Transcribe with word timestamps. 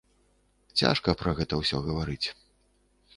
Цяжка 0.81 1.13
пра 1.19 1.33
гэта 1.39 1.53
ўсё 1.59 1.77
гаварыць. 1.89 2.27